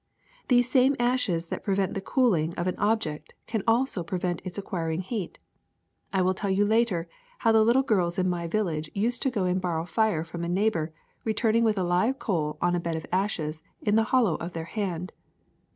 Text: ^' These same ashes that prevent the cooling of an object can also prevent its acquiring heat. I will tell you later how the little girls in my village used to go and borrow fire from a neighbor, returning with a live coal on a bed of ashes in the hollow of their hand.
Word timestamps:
^' 0.45 0.47
These 0.47 0.67
same 0.71 0.95
ashes 0.99 1.45
that 1.49 1.63
prevent 1.63 1.93
the 1.93 2.01
cooling 2.01 2.55
of 2.55 2.65
an 2.65 2.75
object 2.79 3.35
can 3.45 3.61
also 3.67 4.01
prevent 4.03 4.41
its 4.43 4.57
acquiring 4.57 5.01
heat. 5.01 5.37
I 6.11 6.23
will 6.23 6.33
tell 6.33 6.49
you 6.49 6.65
later 6.65 7.07
how 7.37 7.51
the 7.51 7.63
little 7.63 7.83
girls 7.83 8.17
in 8.17 8.27
my 8.27 8.47
village 8.47 8.89
used 8.95 9.21
to 9.21 9.29
go 9.29 9.43
and 9.45 9.61
borrow 9.61 9.85
fire 9.85 10.23
from 10.23 10.43
a 10.43 10.49
neighbor, 10.49 10.91
returning 11.23 11.63
with 11.63 11.77
a 11.77 11.83
live 11.83 12.17
coal 12.17 12.57
on 12.63 12.73
a 12.73 12.79
bed 12.79 12.95
of 12.95 13.05
ashes 13.11 13.61
in 13.83 13.93
the 13.95 14.05
hollow 14.09 14.37
of 14.37 14.53
their 14.53 14.65
hand. 14.65 15.13